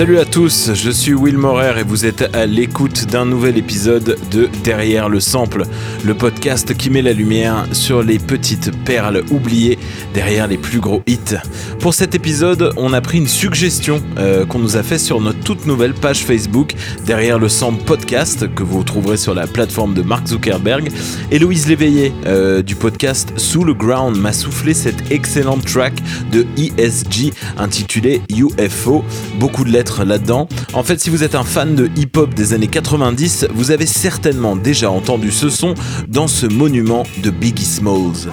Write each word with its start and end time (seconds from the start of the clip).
Salut 0.00 0.18
à 0.18 0.24
tous, 0.24 0.72
je 0.72 0.90
suis 0.90 1.12
Will 1.12 1.36
Morer 1.36 1.78
et 1.78 1.82
vous 1.82 2.06
êtes 2.06 2.34
à 2.34 2.46
l'écoute 2.46 3.04
d'un 3.04 3.26
nouvel 3.26 3.58
épisode 3.58 4.16
de 4.30 4.48
Derrière 4.64 5.10
le 5.10 5.20
Sample, 5.20 5.64
le 6.06 6.14
podcast 6.14 6.74
qui 6.74 6.88
met 6.88 7.02
la 7.02 7.12
lumière 7.12 7.66
sur 7.72 8.02
les 8.02 8.18
petites 8.18 8.70
perles 8.86 9.22
oubliées 9.30 9.78
derrière 10.14 10.46
les 10.46 10.56
plus 10.56 10.80
gros 10.80 11.02
hits. 11.06 11.36
Pour 11.80 11.94
cet 11.94 12.14
épisode, 12.14 12.74
on 12.76 12.92
a 12.92 13.00
pris 13.00 13.16
une 13.16 13.26
suggestion 13.26 14.02
euh, 14.18 14.44
qu'on 14.44 14.58
nous 14.58 14.76
a 14.76 14.82
fait 14.82 14.98
sur 14.98 15.18
notre 15.18 15.40
toute 15.40 15.64
nouvelle 15.64 15.94
page 15.94 16.24
Facebook 16.24 16.74
Derrière 17.06 17.38
le 17.38 17.48
Sample 17.48 17.82
Podcast 17.84 18.54
que 18.54 18.62
vous 18.62 18.84
trouverez 18.84 19.16
sur 19.16 19.32
la 19.32 19.46
plateforme 19.46 19.94
de 19.94 20.02
Mark 20.02 20.26
Zuckerberg. 20.26 20.90
Et 21.30 21.38
Louise 21.38 21.66
Léveillé 21.66 22.12
euh, 22.26 22.60
du 22.60 22.74
podcast 22.74 23.32
Sous 23.38 23.64
le 23.64 23.72
Ground 23.72 24.18
m'a 24.18 24.34
soufflé 24.34 24.74
cette 24.74 25.10
excellente 25.10 25.64
track 25.64 25.94
de 26.30 26.44
ESG 26.58 27.32
intitulée 27.56 28.20
UFO. 28.28 29.02
Beaucoup 29.36 29.64
de 29.64 29.70
lettres 29.70 30.04
là-dedans. 30.04 30.48
En 30.74 30.82
fait, 30.82 31.00
si 31.00 31.08
vous 31.08 31.24
êtes 31.24 31.34
un 31.34 31.44
fan 31.44 31.74
de 31.74 31.88
hip-hop 31.96 32.34
des 32.34 32.52
années 32.52 32.68
90, 32.68 33.48
vous 33.54 33.70
avez 33.70 33.86
certainement 33.86 34.54
déjà 34.54 34.90
entendu 34.90 35.30
ce 35.30 35.48
son 35.48 35.74
dans 36.08 36.28
ce 36.28 36.44
monument 36.44 37.04
de 37.22 37.30
Biggie 37.30 37.64
Smalls. 37.64 38.28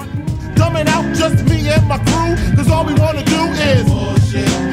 coming 0.77 0.93
out 0.93 1.15
just 1.15 1.43
me 1.45 1.67
and 1.69 1.87
my 1.87 1.97
crew. 1.97 2.55
Cause 2.55 2.69
all 2.69 2.85
we 2.85 2.93
wanna 2.93 3.23
do 3.23 3.51
is 3.53 3.83
bullshit. 3.83 4.67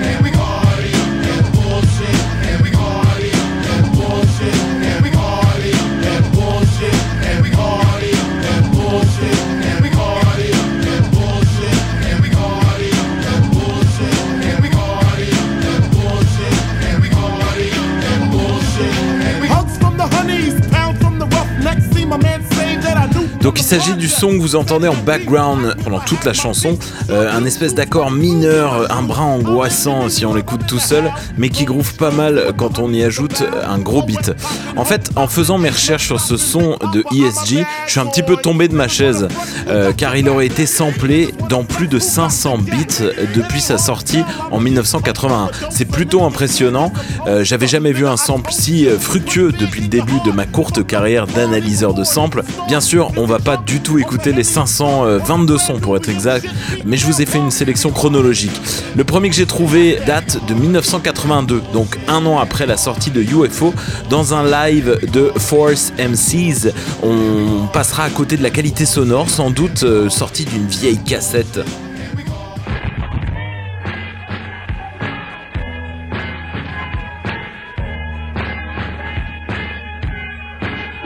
Donc 23.44 23.60
il 23.60 23.62
s'agit 23.62 23.92
du 23.92 24.08
son 24.08 24.30
que 24.30 24.38
vous 24.40 24.56
entendez 24.56 24.88
en 24.88 24.94
background 24.94 25.76
pendant 25.84 26.00
toute 26.00 26.24
la 26.24 26.32
chanson, 26.32 26.78
euh, 27.10 27.30
un 27.30 27.44
espèce 27.44 27.74
d'accord 27.74 28.10
mineur, 28.10 28.90
un 28.90 29.02
brin 29.02 29.26
angoissant 29.26 30.08
si 30.08 30.24
on 30.24 30.32
l'écoute 30.32 30.62
tout 30.66 30.78
seul, 30.78 31.12
mais 31.36 31.50
qui 31.50 31.66
groove 31.66 31.94
pas 31.96 32.10
mal 32.10 32.54
quand 32.56 32.78
on 32.78 32.90
y 32.90 33.02
ajoute 33.02 33.44
un 33.68 33.78
gros 33.78 34.02
beat. 34.02 34.32
En 34.78 34.86
fait, 34.86 35.10
en 35.16 35.26
faisant 35.26 35.58
mes 35.58 35.68
recherches 35.68 36.06
sur 36.06 36.20
ce 36.22 36.38
son 36.38 36.78
de 36.94 37.04
ESG, 37.14 37.66
je 37.84 37.90
suis 37.90 38.00
un 38.00 38.06
petit 38.06 38.22
peu 38.22 38.36
tombé 38.36 38.66
de 38.66 38.74
ma 38.74 38.88
chaise, 38.88 39.28
euh, 39.68 39.92
car 39.94 40.16
il 40.16 40.26
aurait 40.30 40.46
été 40.46 40.64
samplé 40.64 41.34
dans 41.50 41.64
plus 41.64 41.86
de 41.86 41.98
500 41.98 42.56
beats 42.56 43.04
depuis 43.34 43.60
sa 43.60 43.76
sortie 43.76 44.24
en 44.52 44.58
1981. 44.58 45.50
C'est 45.68 45.84
plutôt 45.84 46.24
impressionnant, 46.24 46.94
euh, 47.26 47.44
j'avais 47.44 47.66
jamais 47.66 47.92
vu 47.92 48.06
un 48.06 48.16
sample 48.16 48.52
si 48.52 48.86
fructueux 48.86 49.52
depuis 49.52 49.82
le 49.82 49.88
début 49.88 50.20
de 50.24 50.30
ma 50.30 50.46
courte 50.46 50.86
carrière 50.86 51.26
d'analyseur 51.26 51.92
de 51.92 52.04
samples. 52.04 52.42
Bien 52.68 52.80
sûr, 52.80 53.12
on 53.18 53.26
va 53.26 53.33
pas 53.38 53.56
du 53.56 53.80
tout 53.80 53.98
écouter 53.98 54.32
les 54.32 54.44
522 54.44 55.58
sons 55.58 55.78
pour 55.78 55.96
être 55.96 56.08
exact, 56.08 56.46
mais 56.84 56.96
je 56.96 57.06
vous 57.06 57.22
ai 57.22 57.26
fait 57.26 57.38
une 57.38 57.50
sélection 57.50 57.90
chronologique. 57.90 58.60
Le 58.96 59.04
premier 59.04 59.30
que 59.30 59.36
j'ai 59.36 59.46
trouvé 59.46 59.98
date 60.06 60.38
de 60.46 60.54
1982, 60.54 61.62
donc 61.72 61.98
un 62.08 62.24
an 62.26 62.38
après 62.38 62.66
la 62.66 62.76
sortie 62.76 63.10
de 63.10 63.22
UFO, 63.22 63.74
dans 64.10 64.34
un 64.34 64.44
live 64.44 64.98
de 65.12 65.32
Force 65.36 65.92
MCs. 65.98 66.72
On 67.02 67.66
passera 67.72 68.04
à 68.04 68.10
côté 68.10 68.36
de 68.36 68.42
la 68.42 68.50
qualité 68.50 68.86
sonore, 68.86 69.28
sans 69.28 69.50
doute 69.50 69.82
euh, 69.82 70.08
sortie 70.08 70.44
d'une 70.44 70.66
vieille 70.66 70.98
cassette. 70.98 71.60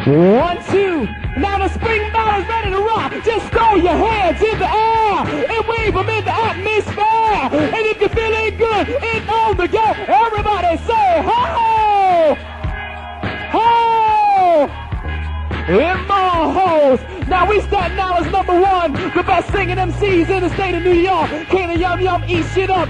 One, 0.06 0.64
two. 0.70 1.06
Now 1.36 1.58
the 1.58 1.68
spring 1.68 2.12
ball 2.12 2.40
is 2.40 2.46
ready 2.46 2.70
to 2.70 2.78
rock. 2.78 3.12
Just 3.24 3.50
throw 3.52 3.74
your 3.74 3.92
hands 3.92 4.40
in 4.40 4.58
the 4.58 4.70
air 4.70 5.26
and 5.50 5.66
wave 5.66 5.92
them 5.92 6.08
in 6.08 6.24
the 6.24 6.34
atmosphere. 6.34 7.74
And 7.74 7.86
if 7.86 8.00
you're 8.00 8.08
feeling 8.08 8.56
good, 8.56 8.88
it's 8.88 9.28
on 9.28 9.56
the 9.56 9.66
go. 9.66 9.84
Everybody 10.06 10.76
say, 10.84 11.22
ho! 11.26 12.36
Ho! 13.50 14.68
In 15.68 16.06
my 16.06 16.52
house. 16.52 17.17
Now 17.28 17.46
we 17.46 17.60
start 17.60 17.92
now 17.94 18.16
as 18.16 18.24
number 18.32 18.54
one, 18.54 18.94
the 19.14 19.22
best 19.22 19.52
singing 19.52 19.76
MCs 19.76 20.30
in 20.30 20.40
the 20.40 20.48
state 20.54 20.74
of 20.74 20.82
New 20.82 20.94
York. 20.94 21.28
Can 21.50 21.78
yum 21.78 22.00
yum 22.00 22.22
eat 22.26 22.44
shit 22.54 22.70
up. 22.70 22.88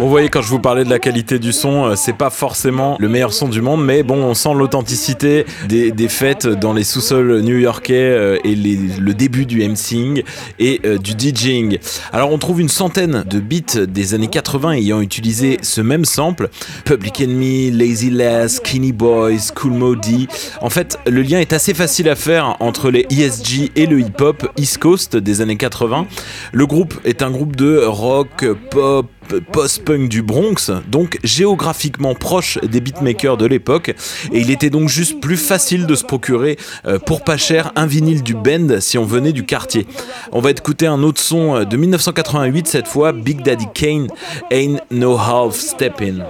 Vous 0.00 0.08
voyez, 0.08 0.28
quand 0.28 0.42
je 0.42 0.48
vous 0.48 0.58
parlais 0.58 0.84
de 0.84 0.90
la 0.90 0.98
qualité 0.98 1.38
du 1.38 1.52
son, 1.52 1.84
euh, 1.84 1.94
c'est 1.96 2.14
pas 2.14 2.30
forcément 2.30 2.96
le 2.98 3.08
meilleur 3.08 3.32
son 3.32 3.48
du 3.48 3.60
monde, 3.60 3.84
mais 3.84 4.02
bon, 4.02 4.16
on 4.16 4.34
sent 4.34 4.54
l'authenticité 4.54 5.46
des, 5.68 6.08
fêtes 6.08 6.46
dans 6.46 6.72
les 6.72 6.82
sous-sols 6.82 7.40
new-yorkais 7.42 7.94
euh, 7.94 8.38
et 8.42 8.56
le 8.56 9.12
début 9.14 9.46
du 9.46 9.66
MCing 9.66 10.22
et 10.58 10.80
euh, 10.84 10.98
du 10.98 11.12
DJing. 11.12 11.78
Alors, 12.12 12.32
on 12.32 12.38
trouve 12.38 12.60
une 12.60 12.68
centaine 12.68 13.24
de 13.28 13.38
beats 13.38 13.86
des 13.86 14.14
années 14.14 14.28
80 14.28 14.72
ayant 14.72 15.00
utilisé 15.00 15.58
ce 15.62 15.80
même 15.80 16.04
sample. 16.04 16.48
Public 16.84 17.20
Enemy, 17.20 17.70
Lazy 17.70 18.10
Lass, 18.10 18.56
Skinny 18.56 18.92
Boys, 18.92 19.52
Cool 19.54 19.72
Modi. 19.72 20.26
En 20.60 20.70
fait, 20.70 20.98
le 21.06 21.22
lien 21.22 21.38
est 21.38 21.52
assez 21.52 21.74
facile 21.74 22.08
à 22.08 22.16
faire 22.16 22.56
entre 22.60 22.90
les 22.90 23.06
ESG 23.10 23.43
et 23.76 23.86
le 23.86 24.00
hip-hop 24.00 24.48
East 24.56 24.78
Coast 24.78 25.16
des 25.16 25.40
années 25.40 25.56
80. 25.56 26.06
Le 26.52 26.66
groupe 26.66 26.94
est 27.04 27.22
un 27.22 27.30
groupe 27.30 27.56
de 27.56 27.78
rock, 27.84 28.46
pop, 28.70 29.06
post-punk 29.52 30.08
du 30.08 30.22
Bronx, 30.22 30.70
donc 30.88 31.18
géographiquement 31.22 32.14
proche 32.14 32.58
des 32.62 32.80
beatmakers 32.80 33.36
de 33.36 33.46
l'époque, 33.46 33.90
et 34.32 34.40
il 34.40 34.50
était 34.50 34.70
donc 34.70 34.88
juste 34.88 35.20
plus 35.20 35.36
facile 35.36 35.86
de 35.86 35.94
se 35.94 36.04
procurer 36.04 36.56
euh, 36.86 36.98
pour 36.98 37.22
pas 37.22 37.36
cher 37.36 37.72
un 37.76 37.86
vinyle 37.86 38.22
du 38.22 38.34
band 38.34 38.80
si 38.80 38.96
on 38.98 39.04
venait 39.04 39.32
du 39.32 39.44
quartier. 39.44 39.86
On 40.32 40.40
va 40.40 40.50
écouter 40.50 40.86
un 40.86 41.02
autre 41.02 41.20
son 41.20 41.56
euh, 41.56 41.64
de 41.64 41.76
1988 41.76 42.66
cette 42.66 42.88
fois, 42.88 43.12
Big 43.12 43.42
Daddy 43.42 43.66
Kane, 43.74 44.08
Ain't 44.50 44.80
No 44.90 45.16
Half 45.16 45.56
Steppin'. 45.56 46.24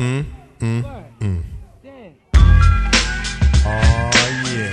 Mm. 0.00 1.38
Oh 3.68 4.30
yeah, 4.48 4.72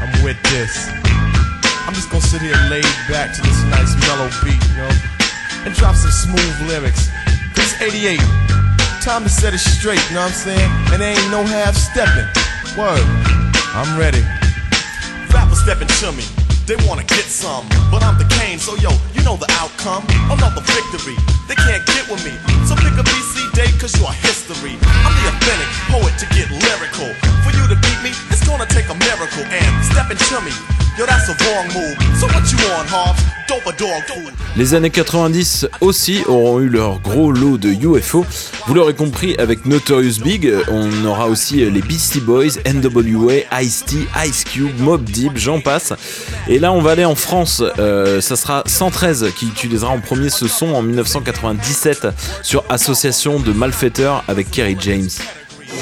I'm 0.00 0.24
with 0.24 0.40
this. 0.48 0.88
I'm 1.86 1.94
just 1.94 2.10
gonna 2.10 2.24
sit 2.24 2.40
here 2.40 2.56
laid 2.70 2.88
back 3.08 3.34
to 3.36 3.42
this 3.42 3.62
nice 3.68 3.92
mellow 4.08 4.28
beat, 4.42 4.60
you 4.70 4.76
know, 4.80 4.92
and 5.66 5.74
drop 5.74 5.94
some 5.94 6.10
smooth 6.10 6.68
lyrics. 6.68 7.08
Cause 7.54 7.72
it's 7.72 7.82
88, 7.82 8.18
time 9.02 9.24
to 9.24 9.28
set 9.28 9.52
it 9.52 9.58
straight, 9.58 10.00
you 10.08 10.16
know 10.16 10.22
what 10.22 10.32
I'm 10.32 10.38
saying? 10.38 10.70
And 10.92 11.02
there 11.02 11.12
ain't 11.12 11.30
no 11.30 11.44
half 11.44 11.74
stepping. 11.76 12.28
Word, 12.78 13.04
I'm 13.74 13.98
ready. 13.98 14.22
Rappers 15.32 15.60
stepping 15.62 15.88
to 15.88 16.12
me. 16.12 16.49
They 16.70 16.78
wanna 16.86 17.02
get 17.02 17.26
some, 17.26 17.66
but 17.90 17.98
I'm 18.06 18.14
the 18.14 18.30
cane, 18.38 18.60
so 18.60 18.78
yo, 18.78 18.94
you 19.10 19.26
know 19.26 19.34
the 19.34 19.50
outcome. 19.58 20.06
Another 20.30 20.62
victory, 20.62 21.18
they 21.50 21.58
can't 21.58 21.82
get 21.82 22.06
with 22.06 22.22
me. 22.22 22.30
So 22.62 22.78
pick 22.78 22.94
a 22.94 23.02
BC 23.02 23.50
date, 23.58 23.74
cause 23.82 23.90
you're 23.98 24.14
history. 24.22 24.78
I'm 25.02 25.10
the 25.18 25.34
authentic 25.34 25.66
poet 25.90 26.14
to 26.22 26.26
get 26.30 26.46
lyrical. 26.46 27.10
For 27.42 27.50
you 27.58 27.66
to 27.66 27.74
beat 27.74 28.00
me, 28.06 28.14
it's 28.30 28.46
gonna 28.46 28.70
take 28.70 28.86
a 28.86 28.94
miracle. 28.94 29.42
And 29.50 29.66
stepping 29.82 30.22
to 30.30 30.38
me, 30.46 30.54
Les 34.54 34.74
années 34.74 34.90
90 34.90 35.68
aussi 35.80 36.22
auront 36.26 36.60
eu 36.60 36.68
leur 36.68 37.00
gros 37.00 37.32
lot 37.32 37.56
de 37.56 37.70
UFO. 37.70 38.26
Vous 38.66 38.74
l'aurez 38.74 38.92
compris, 38.92 39.34
avec 39.38 39.64
Notorious 39.64 40.20
Big, 40.22 40.52
on 40.68 41.06
aura 41.06 41.28
aussi 41.28 41.64
les 41.70 41.80
Beastie 41.80 42.20
Boys, 42.20 42.58
NWA, 42.66 43.62
Ice-T, 43.62 43.96
Ice 44.26 44.44
Cube, 44.44 44.78
Mob 44.78 45.02
Deep, 45.04 45.38
j'en 45.38 45.60
passe. 45.60 45.94
Et 46.48 46.58
là, 46.58 46.70
on 46.70 46.82
va 46.82 46.90
aller 46.90 47.06
en 47.06 47.14
France. 47.14 47.62
Euh, 47.78 48.20
ça 48.20 48.36
sera 48.36 48.62
113 48.66 49.32
qui 49.34 49.46
utilisera 49.46 49.90
en 49.90 50.00
premier 50.00 50.28
ce 50.28 50.48
son 50.48 50.74
en 50.74 50.82
1997 50.82 52.08
sur 52.42 52.62
Association 52.68 53.40
de 53.40 53.52
malfaiteurs 53.52 54.22
avec 54.28 54.50
Kerry 54.50 54.76
James. 54.80 55.08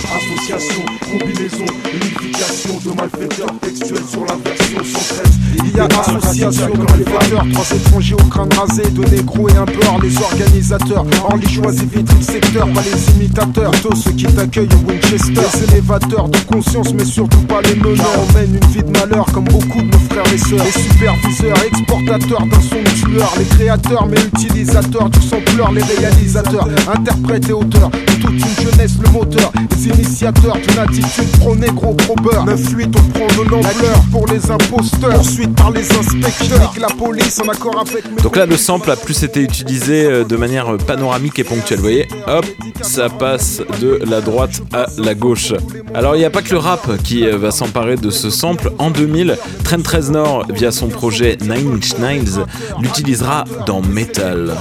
Association, 0.05 0.83
combinaison, 1.11 1.65
unification 1.93 2.79
de 2.85 2.97
malfaiteurs 2.97 3.55
textuels 3.61 4.05
sur 4.09 4.25
la 4.25 4.35
version 4.37 4.79
113. 4.85 5.39
Il 5.65 5.77
y 5.77 5.81
a 5.81 5.85
association 5.87 6.73
de 6.73 6.79
malfaiteurs, 6.79 7.45
trois 7.53 7.77
étrangers 7.77 8.15
au 8.15 8.25
crâne 8.29 8.53
rasé, 8.55 8.83
de 8.83 9.05
négros 9.05 9.49
et 9.49 9.57
un 9.57 9.65
beurre, 9.65 9.99
les 10.03 10.17
organisateurs. 10.19 11.05
Orly 11.25 11.49
choisit 11.49 11.93
vite 11.93 12.09
le 12.17 12.23
secteur, 12.23 12.69
pas 12.73 12.83
les 12.83 13.15
imitateurs. 13.15 13.71
Tous 13.83 13.97
ceux 13.97 14.13
qui 14.13 14.25
t'accueillent 14.25 14.69
au 14.75 14.91
Winchester, 14.91 15.41
les 15.55 15.65
élévateurs 15.73 16.29
de 16.29 16.39
conscience, 16.41 16.93
mais 16.95 17.05
surtout 17.05 17.43
pas 17.43 17.61
les 17.63 17.77
meneurs. 17.77 18.07
On 18.29 18.33
mène 18.35 18.55
une 18.55 18.71
vie 18.71 18.83
de 18.83 18.91
malheur 18.91 19.27
comme 19.33 19.45
beaucoup 19.45 19.83
de 19.83 19.91
nos 19.91 19.99
frères 20.11 20.33
et 20.33 20.39
sœurs. 20.39 20.65
Les 20.65 20.83
superviseurs, 20.83 21.57
exportateurs 21.67 22.47
d'un 22.47 22.61
son 22.61 23.07
tueur, 23.07 23.33
les 23.39 23.45
créateurs, 23.57 24.07
mais 24.07 24.21
utilisateurs 24.21 25.11
du 25.11 25.21
sampleur, 25.21 25.73
les 25.73 25.83
réalisateurs, 25.83 26.69
interprètes 26.95 27.49
et 27.49 27.53
auteurs 27.53 27.91
toute 28.21 28.33
une 28.33 28.71
jeunesse, 28.71 28.99
le 29.03 29.11
moteur, 29.11 29.53
les 29.55 29.88
initiateurs 29.89 30.57
d'une 30.57 30.79
attitude 30.79 31.31
pro-négro, 31.39 31.95
pro-beurre. 31.95 32.47
9-8, 32.47 32.87
on 32.87 33.09
prend 33.11 33.45
de 33.45 33.51
l'ampleur 33.51 34.01
pour 34.11 34.27
les 34.27 34.51
imposteurs, 34.51 35.19
ensuite 35.19 35.55
par 35.55 35.71
les 35.71 35.91
inspecteurs, 35.91 36.73
la 36.81 36.89
police 36.89 37.41
en 37.41 37.49
accord 37.49 37.85
avec 37.89 38.23
Donc 38.23 38.37
là, 38.37 38.47
le 38.47 38.57
sample 38.57 38.91
a 38.91 38.97
plus 38.97 39.23
été 39.23 39.41
utilisé 39.41 40.05
euh, 40.05 40.25
de 40.25 40.37
manière 40.37 40.77
panoramique 40.79 41.39
et 41.39 41.45
ponctuelle. 41.45 41.79
Vous 41.79 41.85
voyez, 41.85 42.09
hop, 42.27 42.47
ça 42.83 43.09
passe 43.09 43.63
de 43.81 44.01
la 44.07 44.21
droite 44.21 44.63
à 44.73 44.87
la 44.99 45.15
gauche. 45.15 45.53
Alors, 45.95 46.17
il 46.17 46.19
n'y 46.19 46.25
a 46.25 46.31
pas 46.31 46.43
que 46.43 46.51
le 46.51 46.59
rap 46.59 47.03
qui 47.03 47.27
euh, 47.27 47.37
va 47.37 47.51
s'emparer 47.51 47.97
de 47.97 48.11
ce 48.11 48.31
sample. 48.31 48.73
En 48.79 48.91
2000, 48.91 49.37
Trent 49.65 49.83
13 49.83 50.11
Nord, 50.11 50.47
via 50.53 50.71
son 50.71 50.89
projet 50.89 51.37
Nine 51.41 51.75
Inch 51.77 51.99
Nails, 51.99 52.45
l'utilisera 52.81 53.45
dans 53.67 53.83
Metal. 53.83 54.55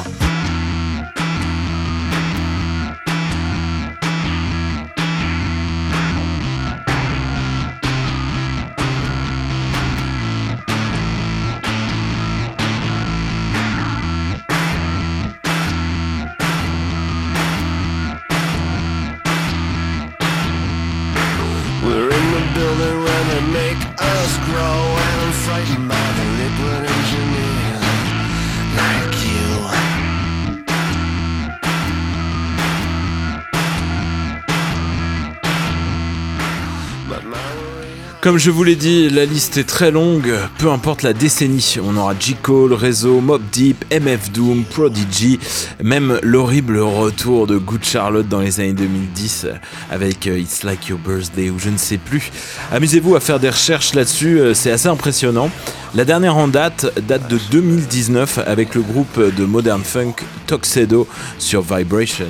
Comme 38.27 38.39
je 38.39 38.51
vous 38.51 38.65
l'ai 38.65 38.75
dit, 38.75 39.09
la 39.09 39.23
liste 39.23 39.55
est 39.55 39.63
très 39.63 39.89
longue, 39.89 40.33
peu 40.57 40.69
importe 40.69 41.01
la 41.01 41.13
décennie. 41.13 41.77
On 41.81 41.95
aura. 41.95 42.13
Cole, 42.41 42.73
Rezo, 42.73 43.21
Mob 43.21 43.41
Deep, 43.53 43.85
MF 43.89 44.33
Doom, 44.33 44.65
Prodigy, 44.65 45.39
même 45.81 46.19
l'horrible 46.23 46.77
retour 46.77 47.47
de 47.47 47.57
Good 47.57 47.85
Charlotte 47.85 48.27
dans 48.27 48.41
les 48.41 48.59
années 48.59 48.73
2010 48.73 49.47
avec 49.89 50.27
euh, 50.27 50.39
It's 50.39 50.63
Like 50.63 50.89
Your 50.89 50.99
Birthday 50.99 51.49
ou 51.49 51.57
je 51.57 51.69
ne 51.69 51.77
sais 51.77 51.95
plus. 51.95 52.29
Amusez-vous 52.73 53.15
à 53.15 53.21
faire 53.21 53.39
des 53.39 53.49
recherches 53.49 53.93
là-dessus, 53.93 54.41
euh, 54.41 54.53
c'est 54.53 54.71
assez 54.71 54.89
impressionnant. 54.89 55.49
La 55.95 56.03
dernière 56.03 56.35
en 56.35 56.49
date 56.49 56.99
date 57.07 57.29
de 57.29 57.39
2019 57.49 58.39
avec 58.45 58.75
le 58.75 58.81
groupe 58.81 59.17
de 59.37 59.45
modern 59.45 59.83
funk 59.85 60.15
Tuxedo 60.47 61.07
sur 61.39 61.61
Vibration. 61.61 62.25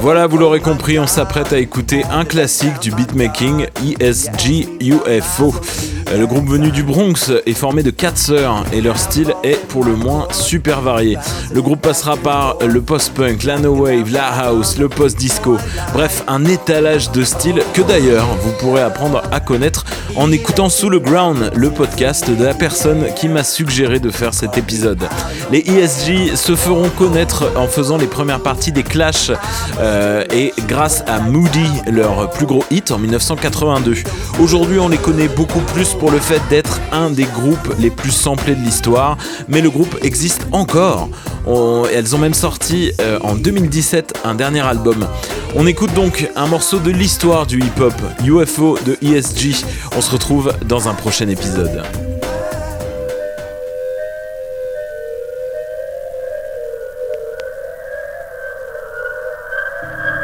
Voilà, 0.00 0.26
vous 0.26 0.38
l'aurez 0.38 0.60
compris, 0.60 0.98
on 0.98 1.06
s'apprête 1.06 1.52
à 1.52 1.58
écouter 1.58 2.04
un 2.10 2.24
classique 2.24 2.80
du 2.80 2.90
beatmaking, 2.90 3.66
ESG 4.00 4.66
UFO. 4.80 5.54
Euh, 6.10 6.16
Le 6.16 6.26
groupe 6.26 6.48
venu 6.48 6.70
du 6.70 6.82
Bronx 6.82 7.30
est 7.46 7.54
formé 7.54 7.82
de 7.82 7.90
quatre 7.90 8.16
sœurs 8.16 8.64
et 8.72 8.80
leur 8.80 8.98
style 8.98 9.34
est 9.44 9.60
pour 9.68 9.84
le 9.84 9.94
moins 9.94 10.26
super 10.32 10.80
varié. 10.80 11.16
Le 11.54 11.62
groupe 11.62 11.82
passera 11.82 12.16
par 12.16 12.56
le 12.66 12.80
post-punk, 12.80 13.44
la 13.44 13.58
no 13.58 13.74
wave, 13.74 14.10
la 14.10 14.26
house, 14.26 14.78
le 14.78 14.88
post-disco. 14.88 15.58
Bref, 15.92 16.24
un 16.26 16.46
étalage 16.46 17.12
de 17.12 17.22
styles 17.22 17.62
que 17.74 17.82
d'ailleurs 17.82 18.26
vous 18.42 18.52
pourrez 18.58 18.82
apprendre 18.82 19.22
à 19.30 19.38
connaître 19.38 19.84
en 20.16 20.32
écoutant 20.32 20.68
Sous 20.68 20.90
le 20.90 20.98
Ground, 20.98 21.52
le 21.54 21.70
podcast 21.70 22.28
de 22.28 22.44
la 22.44 22.54
personne 22.54 23.06
qui 23.14 23.28
m'a 23.28 23.44
suggéré 23.44 24.00
de 24.00 24.10
faire 24.10 24.34
cet 24.34 24.58
épisode. 24.58 25.04
Les 25.52 25.60
ESG 25.60 26.34
se 26.34 26.56
feront 26.56 26.88
connaître 26.88 27.52
en 27.56 27.68
faisant 27.68 27.98
les 27.98 28.06
premières 28.06 28.40
parties 28.40 28.72
des 28.72 28.82
Clash 28.82 29.30
euh, 29.90 30.24
et 30.32 30.52
grâce 30.68 31.02
à 31.06 31.18
Moody, 31.20 31.66
leur 31.90 32.30
plus 32.30 32.46
gros 32.46 32.64
hit 32.70 32.92
en 32.92 32.98
1982. 32.98 33.94
Aujourd'hui, 34.40 34.78
on 34.78 34.88
les 34.88 34.98
connaît 34.98 35.28
beaucoup 35.28 35.60
plus 35.60 35.94
pour 35.94 36.12
le 36.12 36.18
fait 36.18 36.40
d'être 36.48 36.80
un 36.92 37.10
des 37.10 37.24
groupes 37.24 37.74
les 37.80 37.90
plus 37.90 38.12
samplés 38.12 38.54
de 38.54 38.62
l'histoire, 38.62 39.18
mais 39.48 39.60
le 39.60 39.68
groupe 39.68 39.98
existe 40.02 40.46
encore. 40.52 41.08
Elles 41.92 42.14
ont 42.14 42.18
même 42.18 42.34
sorti 42.34 42.92
euh, 43.00 43.18
en 43.22 43.34
2017 43.34 44.20
un 44.24 44.34
dernier 44.34 44.60
album. 44.60 45.06
On 45.56 45.66
écoute 45.66 45.92
donc 45.94 46.28
un 46.36 46.46
morceau 46.46 46.78
de 46.78 46.90
l'histoire 46.90 47.46
du 47.46 47.58
hip-hop, 47.58 47.94
UFO 48.24 48.78
de 48.86 48.96
ESG. 49.02 49.64
On 49.96 50.00
se 50.00 50.12
retrouve 50.12 50.52
dans 50.66 50.88
un 50.88 50.94
prochain 50.94 51.28
épisode. 51.28 51.82
you 59.82 60.19